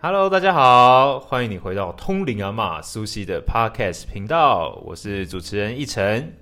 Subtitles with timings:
[0.00, 6.32] Hello，大家好，欢迎你回到通灵阿妈苏西的 Podcast 频道，我是主持人奕晨，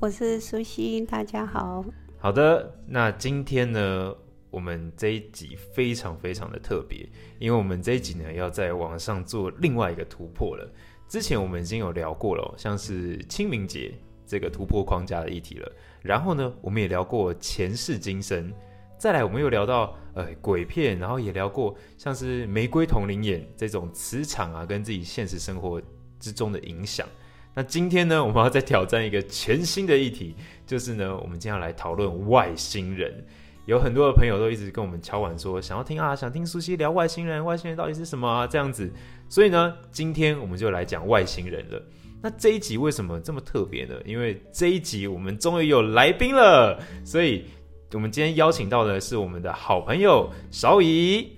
[0.00, 1.84] 我是苏西，大家好。
[2.18, 4.12] 好的，那今天呢，
[4.50, 7.08] 我们这一集非常非常的特别，
[7.38, 10.68] 因为我们这一集呢要在网上做另外一个突破了。
[11.06, 13.94] 之前我们已经有聊过了，像是清明节
[14.26, 15.72] 这个突破框架的议题了，
[16.02, 18.52] 然后呢，我们也聊过前世今生。
[18.98, 25.80] 再来，我们又聊到呃鬼片，然后也聊过像是玫瑰同灵眼这种磁场啊，跟自己现实生活
[26.18, 27.06] 之中的影响。
[27.54, 33.24] 那今天呢，我们要再挑战一个全新的议题，就是呢，我们今天要来讨论外星人。
[33.66, 38.46] 有很多的朋友都一直跟我们敲碗说，想要听啊，想听苏西聊外星人，外星人到底是什么啊？
[38.46, 38.90] 这样子。
[39.28, 41.82] 所以呢，今天我们就来讲外星人了。
[42.22, 43.94] 那这一集为什么这么特别呢？
[44.04, 47.44] 因为这一集我们终于有来宾了，所以。
[47.92, 51.36] 我们今天邀请到的是我们的好朋友韶仪。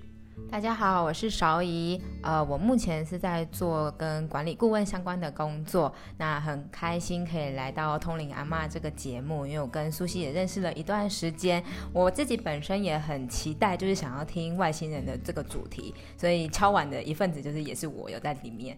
[0.51, 1.99] 大家好，我是韶仪。
[2.23, 5.91] 呃，我目前是在做跟管理顾问相关的工作。
[6.19, 11.65] 那很开心可以来到通灵阿妈这个节目，因为我跟苏西也认识了一段时间。
[11.91, 18.77] 我自己本身也很期待，就是想要听外星人的这个主题，所以敲碗的一份子就是也是我有在里面。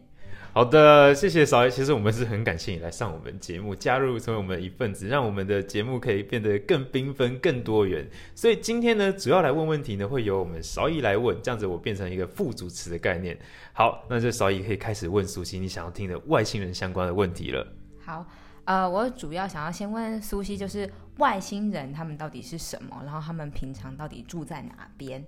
[0.55, 1.71] 好的，谢谢少爷。
[1.71, 8.09] 其实我们是很感谢你来上我们节目，加入成为我们的一份子，让我们的节目可以变得更缤纷、更多元。
[8.37, 13.37] 所以今天呢，主要来问问题呢，会由我们少姨来问，这样子我变成一个副主持的概念。
[13.73, 17.67] 好，那这少姨可以开始问苏西你想要听的外星人相关的问题了。
[18.05, 18.25] 好，
[18.65, 20.89] 呃，我主要想要先问苏西，就是
[21.19, 23.03] 外星人他们到底是什么？
[23.05, 25.27] 然后他们平常到底住在哪边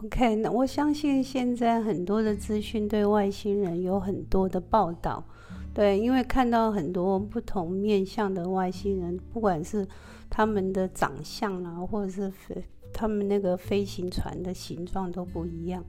[0.00, 5.24] ？OK，那我相信现在很多的资讯对外星人有很多的报道，
[5.72, 9.86] 对，因为看到很多不同面向的外星人，不管是
[10.28, 15.84] 他们的长相啊，或者是飞他们那个飞行船的形状都不一样。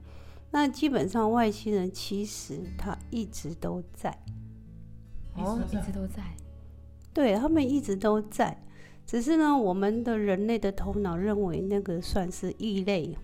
[0.52, 4.16] 那基本上外星人其实他一直都在，
[5.36, 6.22] 哦，一直都在，
[7.12, 8.62] 对他们一直都在，
[9.04, 13.18] 只是呢，我们的人类的头脑认为那个算是异类。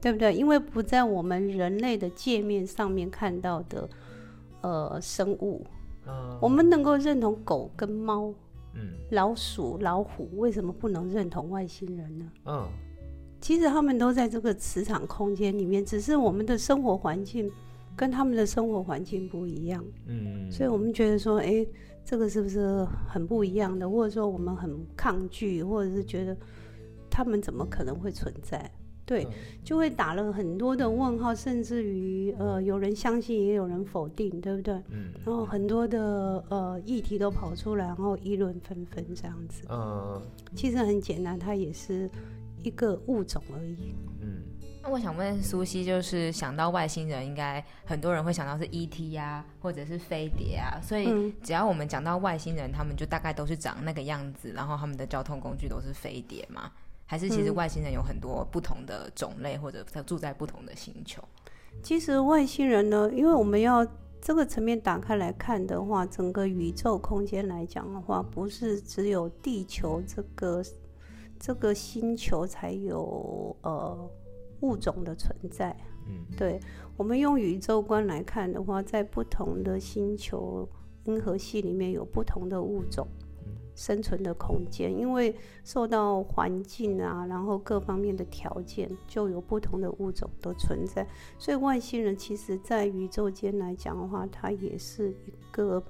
[0.00, 0.34] 对不对？
[0.34, 3.88] 因为不在我们人类的界面上面看到的，
[4.60, 5.64] 呃，生物，
[6.40, 8.32] 我们能够认同狗跟猫，
[8.74, 12.30] 嗯，老鼠、老虎，为什么不能认同外星人呢？
[12.44, 12.68] 嗯，
[13.40, 17.50] 其实他们都在这个磁场空间里面，只是我们的生活环境
[17.96, 21.66] 跟他们的生活环境不一样，嗯，所以我们觉得说，哎，
[22.04, 23.88] 这个是不是很不一样的？
[23.88, 26.36] 或者说我们很抗拒，或者是觉得
[27.10, 28.70] 他们怎么可能会存在？
[29.06, 29.26] 对，
[29.64, 34.74] 就会打了很多的问号，甚至于呃，有人相信，也有人否定，对不对？
[34.90, 35.12] 嗯。
[35.24, 39.62] 然后很多的呃议题都跑出来，然后议论纷纷这样子。
[39.70, 40.20] 嗯。
[40.56, 42.10] 其实很简单，它也是
[42.64, 43.94] 一个物种而已。
[44.20, 44.42] 嗯。
[44.82, 49.12] 那我想问苏西，就是想到外星人，应该很多人会想到是 E.T.
[49.12, 50.80] 呀，或者是飞碟啊。
[50.82, 56.72] 所以只要我们讲到外星人，他们就大概都是长那个样子，然后他们的交通工具都是飞碟嘛。
[57.06, 61.22] 还是其实外星人有很多不同的种类，或者他住在不同的星球。
[61.82, 63.86] 其实外星人呢，因为我们要
[64.20, 70.64] 这个层面打开来看的话，整个宇宙空间来讲的话，不是只有地球这个
[71.38, 74.10] 这个星球才有呃
[74.60, 75.76] 物种的存在。
[76.08, 76.58] 嗯，对，
[76.96, 80.68] 我们用宇宙观来看的话，在不同的星球
[81.04, 83.06] 银河系里面有不同的物种。
[83.76, 85.32] 生存的空间，因为
[85.62, 91.06] 受到环境啊，然后各方面的条件，就有不同的物种的存在。
[91.38, 95.80] 所以外星人其实，在宇宙间来讲的话，它也是一个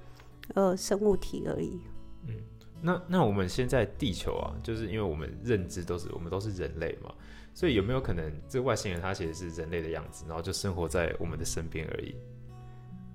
[0.53, 1.79] 呃生物体而已。
[2.27, 2.35] 嗯，
[2.81, 7.09] 那那我们现在地球啊，就是因为我们认知都是我们都是人类嘛，
[7.53, 12.13] 所以有没有可能这外星人他其实是人类的样子，然后就生活在我们的身边而已？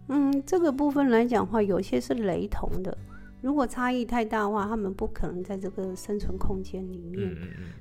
[0.08, 2.96] 嗯，这个部分来讲的话，有些是雷同的。
[3.42, 7.36] 如果差异太大的话，他们不可能在这个生存空间里面。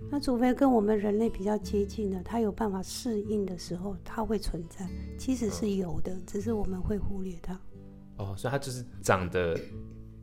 [0.10, 4.90] 那除非跟我们人类比较接近的，它有办法适应的时候，它会存在。
[5.20, 7.54] 其实是有的，只是我们会忽略它。
[8.18, 9.56] 哦，所以它就是长得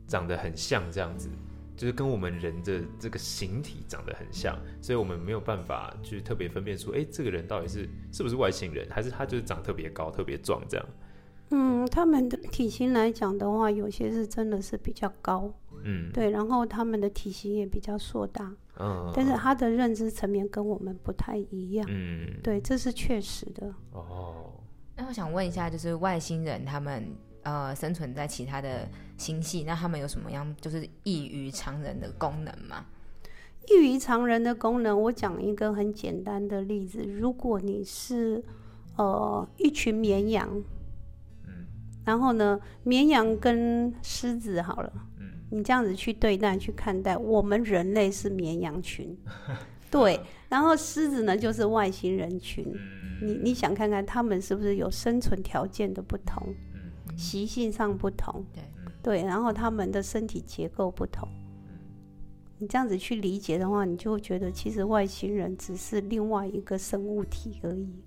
[0.07, 1.29] 长得很像这样子，
[1.77, 10.85] 就是跟我们人的这个形体长得很像，所以我们没有办法去特别分辨出，哎，这个人到底是是不是外星人，还是他就是长特别高、特别壮这样。
[11.51, 15.51] 嗯，他们的体型来讲的话，有些是真的是比较高，
[15.83, 23.73] 嗯，对，然后他们的体型也比较硕大，嗯，但是他的认知层面跟我们不太一样，嗯，对，这是确实的。
[23.91, 24.51] 哦，
[24.95, 27.11] 那我想问一下，就是外星人他们
[27.43, 28.87] 呃生存在其他的
[29.17, 32.85] 星系，那他们有什么样就是异于常人的功能吗？
[33.67, 38.43] 异于常人的功能，我讲一个很简单的例子：如果你是
[38.97, 40.63] 呃一群绵羊，嗯
[42.09, 45.25] 然后呢，绵羊跟狮子好了，嗯。
[45.51, 49.15] 你这样子去对待、去看待，我们人类是绵羊群，
[49.91, 50.19] 对，
[50.49, 52.65] 然后狮子呢就是外星人群。
[52.67, 53.27] 嗯。
[53.27, 57.15] 你你想看看他们是不是有生存条件的不同，嗯。
[57.15, 58.63] 习性上不同，对。
[59.03, 61.29] 对，然后他们的身体结构不同。
[62.57, 68.03] 你这样子去理解的话，你就会觉得其实外星人只是另外一个生物体而已。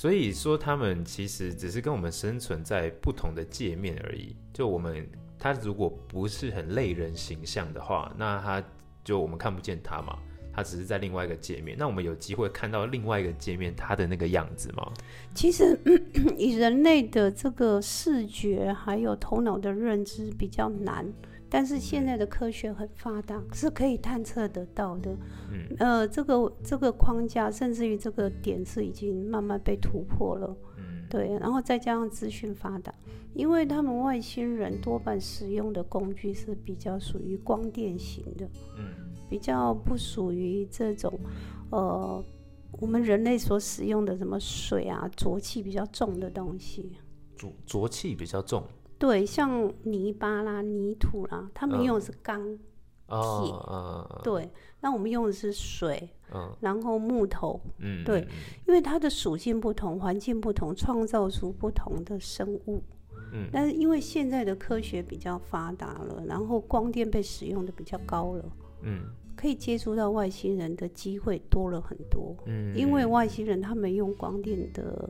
[0.00, 4.36] 所以说他们其实只是跟我们生存在不同的界面而已。
[4.52, 5.04] 就我们
[5.36, 8.62] 他如果不是很类人形象的话，那他
[9.02, 10.16] 就我们看不见他嘛，
[10.54, 11.76] 他只是在另外一个界面。
[11.76, 14.88] 那我们有机会看到另外一个界面他的那个样子吗？
[15.34, 15.76] 其实
[16.38, 21.12] 以人类的这个视觉还有头脑的认知比较难，
[21.50, 25.16] 但是现在的科学很发达，是可以探测得到的。
[25.50, 30.56] 嗯呃，这个这个框架，甚至于这个点是已经慢慢被突破了。
[30.76, 32.92] 嗯对，然后再加上资讯发达，
[33.32, 38.46] 因为他们外星人多半使用的工具是比较属于光电型的，
[38.76, 41.18] 嗯比较不属于这种
[41.70, 42.22] 呃
[42.72, 46.92] 我们人类所使用的什么水啊浊气比较重的东西。
[47.36, 48.62] 浊浊气比较重
[48.98, 52.58] 对，像泥巴啦、泥土啦，他们嗯用的是钢，
[53.06, 54.50] 哦，嗯对，
[54.80, 58.28] 那我们用的是水，嗯然后木头，嗯，对嗯
[58.66, 62.82] 因为它的属性不同，环境不同，创造出不同的生物。
[63.30, 68.44] 嗯但是因为现在的科学比较发达了，然后光电被使用的比较高了，
[68.82, 69.02] 嗯
[69.36, 72.34] 可以接触到外星人的机会多了很多。
[72.46, 75.08] 嗯，因为外星人他们用光电的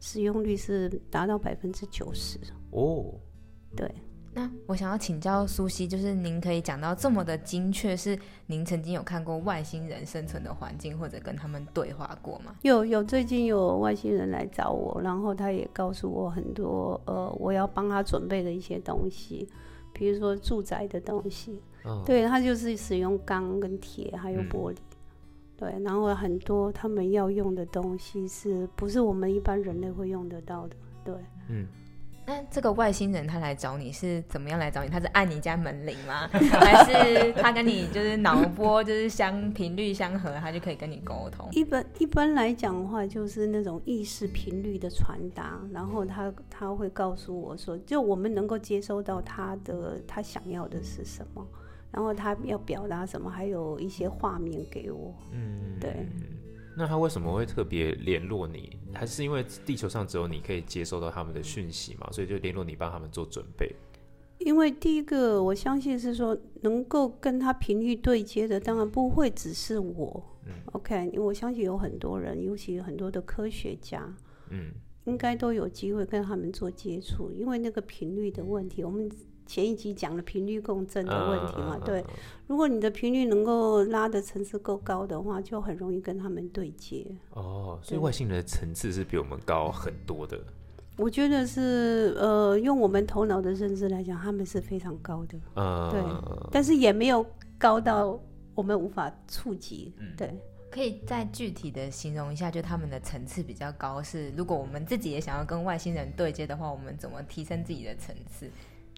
[0.00, 2.38] 使用率是达到百分之九十。
[2.70, 3.14] 哦，
[3.76, 3.90] 对，
[4.34, 12.54] 那我想要请教苏西，就是您可以讲到这么的精确，是您曾经有看过外星人生存的环境，或者跟他们对话过吗？
[12.62, 19.48] 有有最近有外星人来找我，然后他也告诉我很多呃，我要帮他准备的一些东西，
[19.92, 21.62] 比如说住宅的东西。
[21.84, 24.76] 嗯对，他就是使用钢跟铁还有嗯玻璃。
[25.56, 30.76] 对，然后很多他们要用的东西是不是我们一般人类会用得到的？
[31.04, 31.14] 对，
[31.48, 31.66] 嗯
[32.28, 34.90] 那这个外星人他来找你是怎么样来找你？
[34.90, 36.28] 他是按你家门铃吗？
[36.30, 41.48] 还是他跟你就是脑波就是相频率相合，他就可以跟你沟通？
[41.52, 51.42] 一般一般来讲的话，就是那种意识频率的传达，然后他他会告诉我说，就我们能够接收到他的他想要的是什么，
[51.90, 55.14] 然后他要表达什么，还有一些画面给我。
[55.32, 56.06] 嗯，对。
[56.78, 58.78] 那他为什么会特别联络你？
[58.94, 62.08] 还是因为地球上只有你可以接收到他们的讯息嘛？
[62.12, 63.74] 所以就联络你，帮他们做准备。
[64.38, 70.24] 因为第一个，我相信是说能够跟他频率对接的，当然不会只是我。
[70.46, 74.14] 嗯 OK，因为我相信有很多人，尤其很多的科学家，
[74.50, 74.70] 嗯
[75.04, 79.10] 应该都有机会跟他们做接触，因为那个频率的问题，我们
[79.48, 82.04] 前一集讲了频率共振的问题嘛，嗯对。
[82.46, 87.06] 如果你的频率能够拉的层次够高的话，就很容易跟他们对接。
[87.30, 90.38] 哦，所以外星人的层次是比我们高很多的。
[90.96, 96.02] 我觉得是呃，用我们头脑的认知来讲，他们是非常高的，啊，对
[96.50, 97.24] 但是也没有
[97.56, 98.20] 高到
[98.54, 99.94] 我们无法触及。
[99.98, 100.36] 嗯对，
[100.70, 104.02] 可以再具体的形容一下，就他们的层次比较高。
[104.02, 108.50] 是如果我们自己也想要跟外星人对接的话，我们怎么提升自己的层次？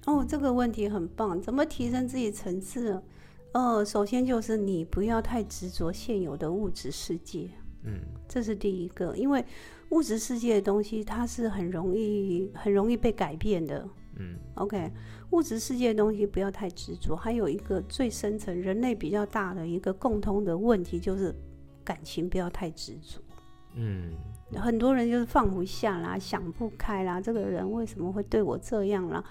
[0.07, 1.41] 哦，这个问题很棒。
[1.41, 3.01] 怎么提升自己层次？
[3.53, 7.51] 呃，首先就是你不要太执着现有的物质世界，
[7.85, 9.17] 嗯这是第一个。
[9.17, 9.45] 因为
[9.91, 13.87] 物质世界的东西，它是很容易、很容易被改变的。
[14.17, 14.91] 嗯 OK，
[15.31, 17.17] 物质世界的东西不要太执着。
[17.17, 21.35] 还有一个最深层，人类比较大的一个共通的问题就是
[21.85, 23.21] 感情不要太执着。
[23.75, 24.13] 嗯
[24.55, 29.25] 很多人就是放不下啦，想不开啦，这个人为什么会对我这样啦？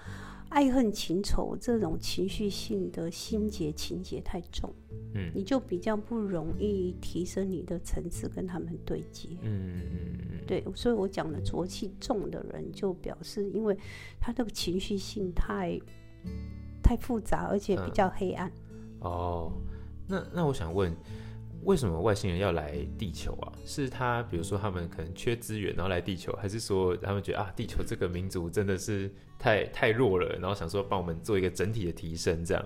[0.50, 4.72] 爱恨情仇这种情绪性的心结情节太重，
[5.14, 9.28] 嗯你就比较不容易提升你的层次跟他们对接。
[9.42, 13.76] 嗯嗯对，所以我讲的浊气重的人，就表示因为
[14.20, 15.78] 他这个情绪性太
[16.82, 18.50] 太复杂，而且比较黑暗。
[18.98, 19.52] 哦，
[20.08, 20.92] 那那我想问，
[21.64, 23.52] 为什么外星人要来地球啊？
[23.64, 32.64] 是他比如说他们可能缺资源，然后来地球，还是说他们觉得啊，地球这个民族真的是太太弱了，然后想说帮我们做一个整体的提升，这样？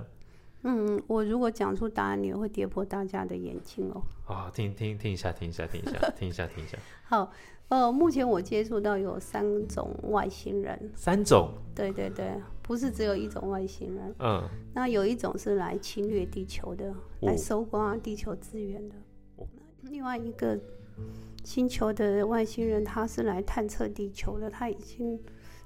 [0.65, 4.03] 嗯，我如果讲出答案，你会跌破大家的眼睛哦。
[4.27, 7.31] 啊、听听听一下，听一下，听一下， 听一下，听一下，好，
[7.69, 14.15] 呃，目前我接触到有三种外星人，三种，对对对，不是只有一种外星人。
[14.19, 14.43] 嗯，
[14.75, 18.95] 那有一种是来侵略地球的，来哦搜刮地球资源的
[19.37, 19.47] 哦。
[19.83, 20.59] 另外一个
[21.45, 25.21] 星球的外星人，他是来探测地球的，他已经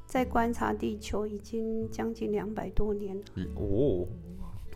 [0.07, 3.23] 在观察地球已经将近两百多年了。
[3.55, 4.05] 哦，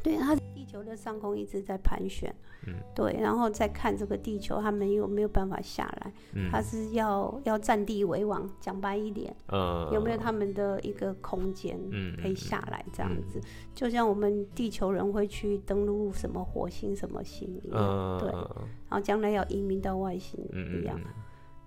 [0.02, 2.34] 对，他地球的上空一直在盘旋，
[2.66, 6.12] 嗯，对，然后再看这个地球，他们有没有办法下来？
[6.34, 13.22] 嗯，他是要要占地为王，讲白一点，呃，有没有他们的一个空间嗯可以下来这样嗯。
[13.28, 13.40] 子？
[13.74, 18.30] 就像我们地球人会去登陆什么火星、什么星一样，呃，对。
[18.32, 21.10] 然后将来要移民到外星嗯一样，嗯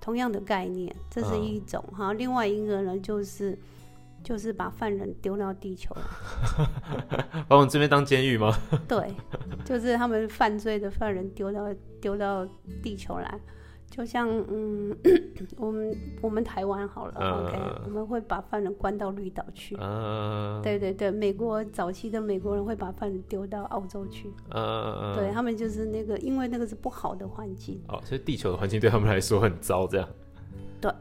[0.01, 1.43] 同样的概念，这是嗯。
[1.43, 1.83] 一种。
[1.91, 2.13] 哈。
[2.13, 3.57] 另外一个呢，就是
[4.25, 5.95] 就是把犯人丢到地球
[7.47, 8.51] 把我们这边当监狱吗？
[8.89, 9.13] 对，
[9.63, 12.45] 就是他们犯罪的犯人丢到丢到
[12.81, 13.39] 地球来。
[13.87, 14.97] 就像嗯，
[15.57, 30.09] 我们我们台湾好了、嗯 o k 我们会把犯人关到绿岛去，呃，对对对，美国早期的美国人会把犯人丢到澳洲去，呃，对他们就是那个，因为那个是不好的环境，哦，所以地球的环境对他们来说很糟，这样。
[30.81, 30.91] 对。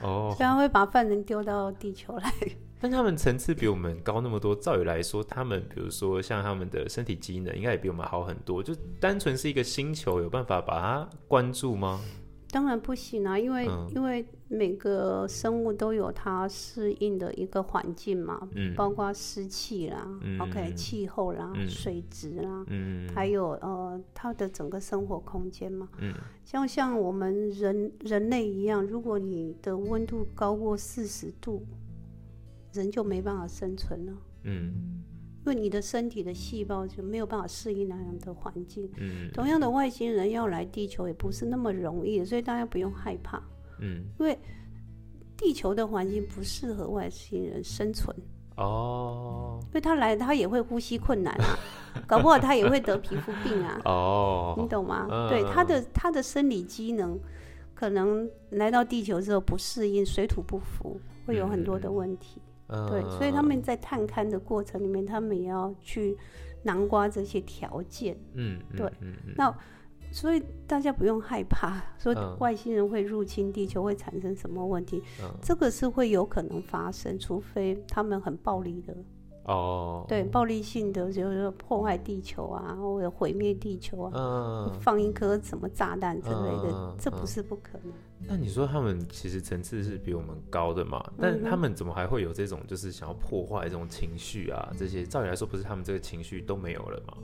[0.00, 2.32] 哦，所以他会把犯人丢到地球来。
[2.80, 8.62] 但他们层次比我们高那么多，照理来说，他们比如说像他们的身体机能，应该也比我们好很多。
[8.62, 12.00] 就单纯是一个星球，有办法把它关注吗？
[12.50, 25.86] 当然不行啊，因为、嗯因为每个生物都有它适应的一个环境嘛，嗯包括湿气啦、嗯 o k 气候啦、嗯水质啦，嗯还有呃它的整个生活空间嘛。
[25.98, 31.62] 嗯像像我们人人类一样，如果你的温度高过四十度，
[32.72, 34.12] 人就没办法生存了。
[34.44, 35.02] 嗯。
[35.46, 38.90] 因为你的身体的细胞就没有办法适应那样的环境。
[38.98, 39.30] 嗯。
[39.32, 43.42] 同样的，外星人要来地球也不是那么容易，所以大家不用害怕，
[43.80, 44.38] 嗯，因为
[45.36, 48.14] 地球的环境不适合外星人生存，
[48.56, 49.58] 哦。
[49.68, 51.56] 因为他来他也会呼吸困难啊，
[52.06, 54.54] 搞不好他也会得皮肤病啊，哦。
[54.58, 55.06] 你哦，懂吗？
[55.10, 55.28] 嗯。
[55.30, 57.18] 对，他的他的生理机能
[57.74, 62.42] 可能来到地球之后不适应，水土不服，会有很多的问题。
[62.68, 66.16] 对，所以他们在探勘的过程里面，他们也要去
[66.62, 68.14] 南瓜这些条件。
[68.34, 69.34] 嗯，嗯对，嗯嗯。
[69.36, 69.54] 那
[70.12, 72.36] 所以大家不用害怕，说嗯。
[72.38, 75.30] 外星人会入侵地球会产生什么问题，嗯。
[75.42, 78.94] 这个是会有可能发生，除非他们很暴力的，
[79.48, 87.92] 哦，对，暴力性的就是说破坏地球啊，或者毁灭地球啊，嗯，放一颗什么炸弹之类的，这不是不可能。
[88.26, 91.02] 那你说他们其实层次是比我们高的嘛？
[91.18, 94.70] 但他们怎么还会有这种就是想要破坏这种情绪啊？
[94.78, 97.14] 这些照理来说，不是他们这个情绪都没有了吗？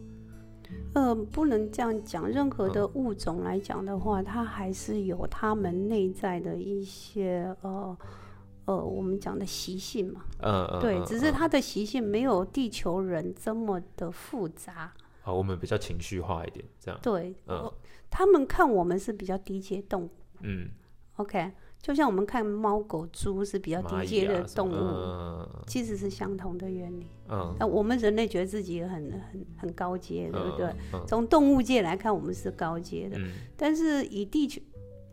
[0.94, 2.26] 呃，不能这样讲。
[2.26, 7.96] 任何的物种来讲的话，它还是有它们内在的一些呃
[8.66, 10.24] 呃，我们讲的习性嘛。
[10.40, 14.92] 嗯嗯，对，嗯只是嗯它的习性没有地球人这么的复杂。
[15.22, 17.70] 好，我们比较情绪化一点，这样，对，嗯
[18.10, 20.10] 他们看我们是比较低阶动物
[20.42, 20.68] 嗯
[21.16, 27.06] ，，OK，就像我们看猫狗猪是比较低阶的动物，嗯其实是相同的原理。
[27.28, 30.66] 嗯，那我们人类觉得自己很很很高阶，对不对？
[30.92, 31.02] 嗯？
[31.08, 34.60] 从动物界来看，我们是高阶的，嗯但是以地球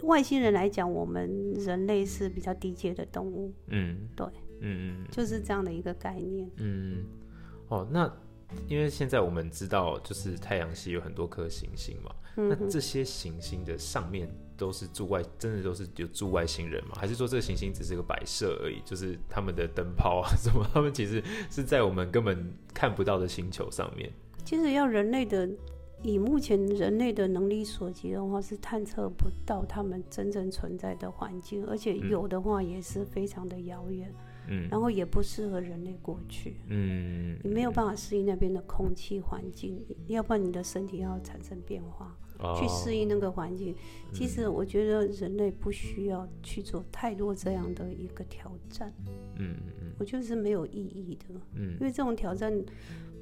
[0.03, 4.25] 外星人来讲，我们人类是比较低阶的动物，嗯，对，
[4.60, 6.50] 嗯嗯就是这样的一个概念。
[6.58, 7.05] 嗯，
[7.67, 8.12] 哦，那
[8.67, 16.91] 因为现在我们知道，就是太阳系有很多颗行星嘛，那这些行星的上面都是住外，真的都是有住外星人吗？
[16.96, 18.81] 还是说这个行星只是个摆设而已？
[18.84, 24.12] 就是他们的灯泡啊什么，他们其实是在我们根本看不到的星球上面。
[24.43, 25.48] 其实要人类的，
[26.03, 34.12] 以目前人类的能力所及的话，是探测不到他们真正存在的环境，而且嗯有的话也是非常的遥远，
[34.50, 36.55] 嗯然后也不适合人类过去。
[36.67, 42.17] 嗯，你没有办法适应那边的空气环境，要不然你的身体要产生变化，
[42.60, 43.08] 去适应。
[43.08, 43.75] 那个环境。
[44.12, 48.93] 其实我觉得人类不需要去做太多这样的一个挑战，
[49.38, 51.36] 嗯嗯我觉得是没有意义的。
[51.53, 52.51] 嗯因为这种挑战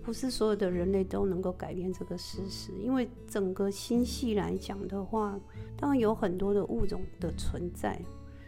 [0.10, 2.72] 不是所有的人类都能够改变这个事实。
[2.82, 5.40] 因为整个星系来讲的话，
[5.78, 8.02] 当然有很多的物种的存在，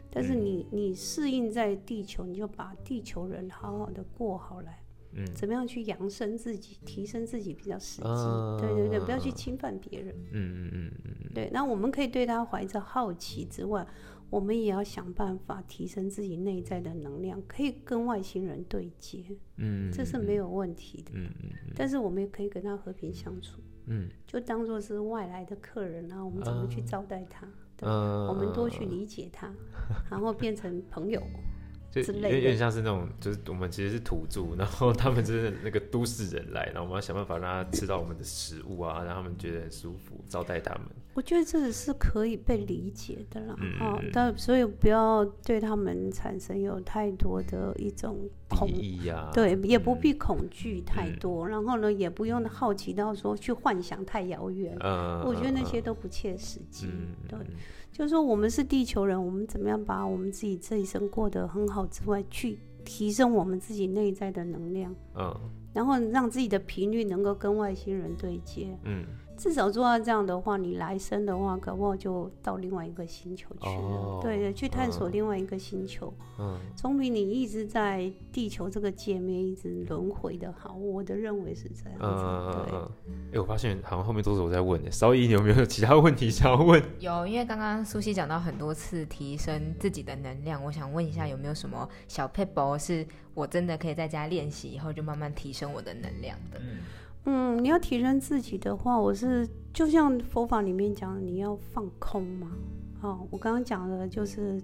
[0.10, 4.80] 但是嗯你你适应在地球，你就把地球人好好的过好来。
[5.14, 8.08] 嗯怎么样去扬升自己、提升自己比较实际。
[8.08, 10.16] 啊对对对，不要去侵犯别人。
[10.32, 13.86] 嗯嗯嗯嗯对，那我们可以对他怀着好奇之外，
[14.32, 19.24] 我们也要想办法提升自己内在的能量，可以跟外星人对接，
[19.58, 21.12] 嗯，这是没有问题的。
[21.14, 27.46] 嗯嗯嗯但是我们也可以跟他和平相处，嗯就当做是外来的客人啊，我们怎么去招待他？
[27.76, 29.54] 对，嗯，我们多去理解他，
[30.10, 31.22] 然后变成朋友。
[31.92, 40.86] 就之类有点像是那种，就是我们其实是土著，然后他们就是那个都市人来，然后我们要想办法让他吃到我们的食物啊，让他们觉得很舒服，招待他们。
[41.14, 48.70] 我觉得这是可以被理解的啦，嗯啊，但所以不要对他们产生有太多的一种恐
[49.34, 54.76] 对，也不嗯必恐惧太嗯多，然后呢，也不用好奇到说去幻想太遥远。
[54.80, 56.88] 嗯，我觉得那些嗯都不切实际。
[56.88, 57.46] 嗯，对嗯，
[57.92, 65.36] 就是说我们是地球人，我们怎么样把我们自己这一生过得很好之外，去提升我们自己内在的能量，嗯
[65.74, 68.78] 然后让自己的频率能够跟外星人对接。
[68.84, 69.06] 嗯
[69.38, 73.72] 至少做到这样的话，你来生的话，搞不好就到另外一个星球去了。
[73.74, 76.14] 哦对对，去探索嗯另外一个星球。
[76.38, 80.76] 嗯总比你一直在地球这个界面一直轮回的好。
[80.76, 82.06] 我的认为是这样子。
[82.06, 86.80] 嗯嗯对，嗯，哎、我发现好像后面都是我在问的，稍怡，你有没有其他问题想要问？
[87.00, 96.62] 有，因为刚刚苏西讲到很多次提升自己的能量，我想问一下，有没有什么小 p e b l 是我真的可以在家练习以后就慢慢提升我的能量的？
[97.26, 102.52] 嗯，你要提升自己的话，我是就像佛法里面讲，你要放空嘛。
[103.02, 104.62] 哦，我刚刚讲的就是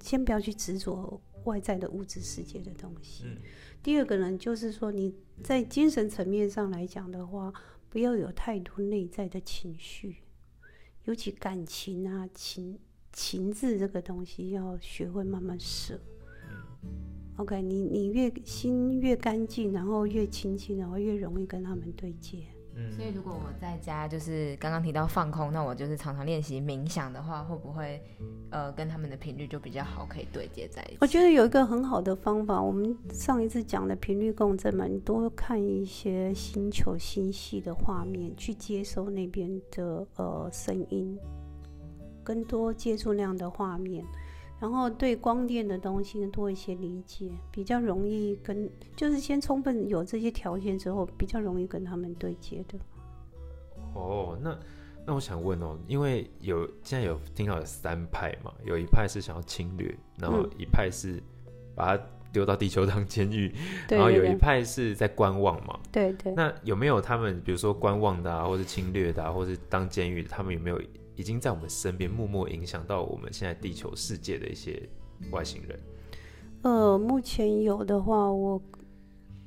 [0.00, 3.24] 先不要去执着外在的物质世界的东西。
[3.26, 3.36] 嗯
[3.82, 7.50] 第二个呢，就是说你在精神层面上来讲的话，
[7.88, 10.16] 不要有太多内在的情绪，
[11.04, 12.78] 尤其感情啊、情
[13.10, 15.98] 情志这个东西，要学会慢慢舍。
[17.40, 22.38] OK，你你越心越干净，然后越清净，然后越容易跟他们对接。
[22.76, 28.00] 嗯所以如果我在家就是刚刚提到放空，那我就是常常练习冥想的话，会不会
[28.50, 30.98] 呃跟他们的频率就比较好，可以对接在一起？
[31.00, 41.18] 我觉得有一个很好的方法，我们上一次讲的频率共振嘛，你多看一些星球星系的画面，去接收那边的呃声音，
[42.22, 44.04] 更多接触那样的画面，
[44.60, 52.78] 然后对光电的东西呢多一些理解，比较容易跟，就是先充分有这些条件之后，比较容易跟他们对接的。
[53.94, 54.56] 哦，那
[55.06, 61.20] 那我想问哦，因为有现在有听到有三派嘛，有一派是想要侵略，然后嗯一派是
[61.74, 63.52] 把它丢到地球当监狱，
[63.88, 65.80] 对然后有一派是在观望嘛。
[65.90, 66.32] 对对。
[66.34, 70.80] 那有没有他们，比如说观望的啊，或是侵略的啊，或是当监狱的，他们有没有
[71.20, 74.88] 已经在我们身边默默影响到我们现在地球世界的一些
[75.30, 75.78] 外星人？
[76.62, 78.60] 呃，目前有的话，我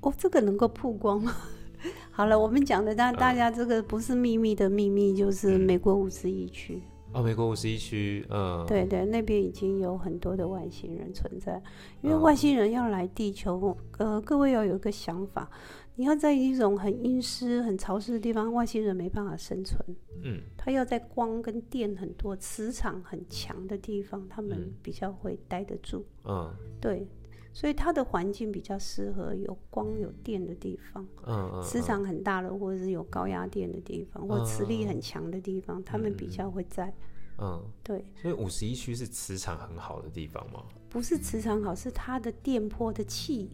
[0.01, 1.36] 哦，这个能够曝光吗？
[2.12, 6.79] 好了，我们讲的，大大家这个不是秘密的秘密，就是嗯美国五十一区，
[7.13, 11.62] 哦，美国五十一区，嗯，对对，那边已经有很多的外星人存在。
[12.02, 15.49] 因为嗯外星人要来地球，呃，各位要有一个想法，
[15.95, 19.80] 你要在一种很阴湿、很潮湿的地方，外星人没办法生存。
[20.23, 26.04] 嗯他要在光跟电很多、磁场很强的地方，他们嗯比较会待得住。
[26.26, 27.08] 嗯对，
[27.53, 36.93] 所以它的环境比较适合有光有电的地方，嗯嗯，磁场很大的或者是有高压电的地方，或磁力很强的地方，他们比较会在。
[37.39, 40.63] 嗯，对，所以五十一区是磁场很好的地方吗？
[40.89, 43.49] 不是磁场好，是它的电波的气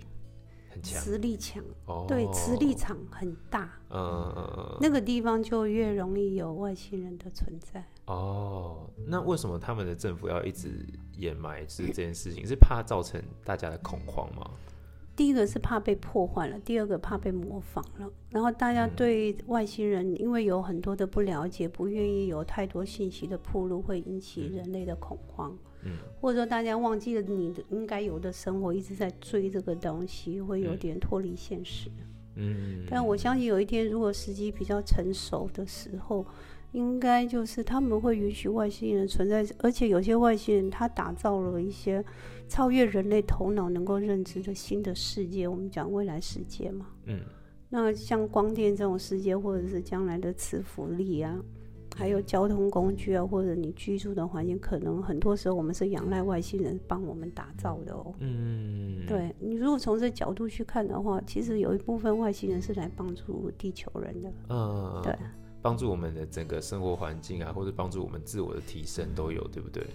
[0.70, 7.84] 很强，磁力强，哦，对，磁力场很大，嗯，嗯嗯嗯，那个地方就越容易有外星人的存在。
[8.10, 10.84] 哦，那为什么他们的政府要一直
[11.18, 12.44] 掩埋是这件事情？
[12.48, 14.50] 是怕造成大家的恐慌吗？
[15.16, 18.10] 第一个是怕被破坏了，第二个怕被模仿了。
[18.32, 25.56] 然后大家对外星人，因为有很多的不了解，不愿意有太多信息的铺路，会引起人类的恐慌。
[25.84, 31.92] 嗯，或者说大家忘记了你的应该有的生活，一直在追这个东西，会有嗯点脱离现实。
[32.36, 36.26] 嗯，但我相信有一天，如果时机比较成熟的时候，
[36.72, 42.04] 应该就是他们会允许外星人存在，而且有些外星人他打造了一些
[42.48, 45.48] 超越人类头脑能够认知的新的世界。
[45.48, 47.20] 我们讲未来世界嘛，嗯
[47.72, 51.40] 那像光电这种世界，或者是将来的磁浮力啊，
[51.96, 58.12] 还有交通工具啊，或者你居住的环境，可能很多时候我们是仰赖外星人帮我们打造的哦。
[58.18, 64.34] 嗯，对你如果从这角度去看的话，其实有一部分外星人是来帮助地球人的。
[64.50, 65.16] 嗯，对，
[65.62, 69.86] 帮助我们的整个生活环境啊，或者帮助我们自我的提升都有，对不对？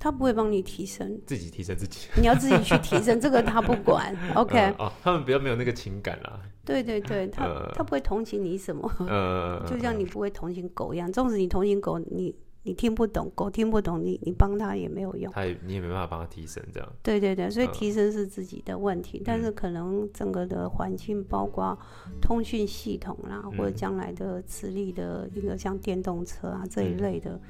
[0.00, 2.06] 他不会帮你提升，自己提升自己。
[2.16, 4.16] 你要自己去提升， 这个他不管。
[4.36, 6.40] OK，、嗯哦，他们比较没有那个情感啦。
[6.64, 11.10] 对对对，他、呃他不会同情你什么，呃， 就像你不会同情狗一样。
[11.12, 15.32] 纵使你同情狗，你你听不懂，狗听不懂，你你帮它也没有用。
[15.32, 16.92] 他也你也没办法帮他提升这样。
[17.02, 21.78] 对对对，所以嗯提升是自己的问题，但是可能整个的环境，包括
[22.20, 27.40] 通讯系统啦，或者嗯将来的磁力的一个像电动车啊这一嗯类的，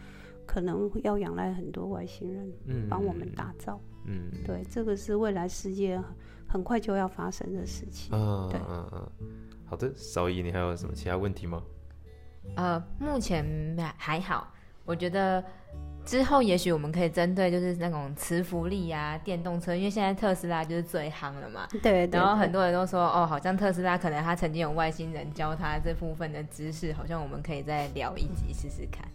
[0.47, 3.81] 可能要仰赖很多外星人嗯，帮我们打造。
[4.05, 6.01] 嗯，对，这个是未来世界
[6.47, 8.11] 很快就要发生的事情。
[8.17, 9.29] 嗯对嗯嗯，
[9.67, 11.63] 好的，少姨，你还有什么其他问题吗？
[12.57, 13.45] 呃，目前
[13.99, 14.51] 还好，
[14.89, 15.45] 我觉得
[16.03, 21.69] 之后也许我们可以针对就是那种磁浮力啊、电动车，因为现在特斯拉就是最夯了嘛。
[21.71, 29.07] 对对对然后很多人都说，哦，好像特斯拉可能他曾经有外星人教他这部分的知识，好像我们可以再聊一集试试看。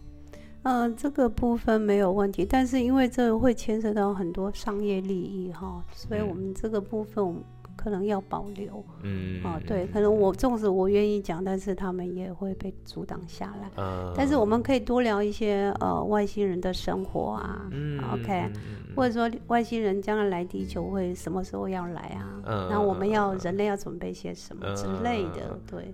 [0.62, 7.42] 呃，这个部分没有问题，但是因为这个会牵涉到很多商业利益哈，所以嗯我们这个部分我们
[7.84, 8.82] 可能要保留。
[9.02, 13.70] 嗯，哦，对，可能我纵使我愿意讲，但是他们也会被阻挡下来。
[13.76, 18.50] 嗯，但是我们可以多聊一些呃外星人的生活啊、嗯 o k
[18.96, 22.40] 或者说外星人将来来地球会什么时候要来啊？
[22.46, 25.92] 嗯那我们要人类要准备些什么之类的，对。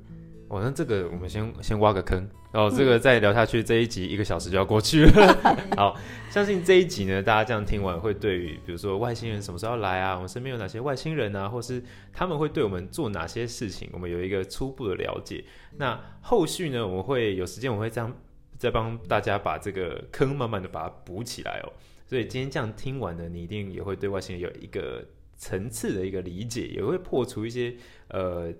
[0.50, 5.38] 哦，那这个我们先先挖个坑，然后这个再聊下去，这一集一个小时就要过去了。
[5.78, 5.96] 好，
[6.28, 11.80] 相信这一集呢，大家这样听完会对于比如说外星人什么时候要来啊，我们身边有哪些外星人啊，或是
[12.12, 15.44] 他们会对我们做哪些事情，我们有一个初步的了解。
[15.76, 18.12] 那后续呢，我们会有时间，我会这样
[18.58, 21.70] 再帮大家把这个坑慢慢的把它补起来哦。
[22.08, 25.06] 所以今天这样听完呢，你一定也会对外星人有一个
[25.40, 27.74] 层次的一个理解，也会破除一些
[28.08, 28.52] 呃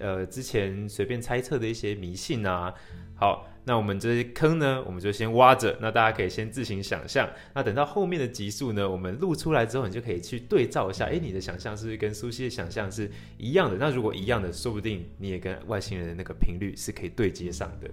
[0.00, 2.72] 呃之前随便猜测的一些迷信啊。
[3.14, 7.28] 好，那我们这些坑呢，我们就先挖着，那大家可以先自行想象。
[7.54, 13.76] 那等到后面的集数呢，我们录出来之后，你就可以去对照一下，诶，你的想象是不是跟苏西的想象是一样的？
[13.78, 17.90] 那如果一样的，说不定你也跟外星人的那个频率是可以对接上的。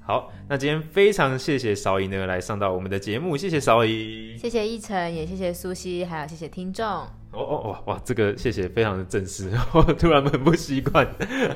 [0.00, 4.36] 好，那今天非常谢谢韶怡呢来上到我们的节目，谢谢韶怡。
[4.38, 7.21] 谢谢一晨，也谢谢苏西，还有谢谢听众。
[7.32, 11.06] 哦哦哇哇，这个谢谢，非常的正式， 我突然很不习惯。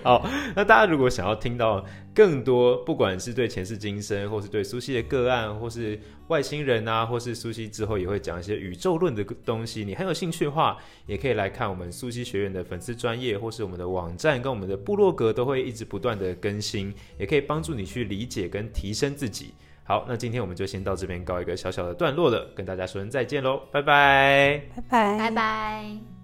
[0.02, 1.84] 好，那大家如果想要听到
[2.14, 19.52] 更多，不管是对前世今生，或是对苏西的个案，或是外星人啊，或是苏西之后也会讲一些宇宙论的东西，你很有兴趣的话，也可以来看我们苏西学院的粉丝专业，或是我们的网站跟我们的部落格都会一直不断的更新，也可以帮助你去理解跟提升自己。
[19.86, 24.60] 好，那今天我们就先到这边告一个小小的段落了，跟大家说声再见喽，拜拜。
[24.74, 26.15] 拜拜，拜拜。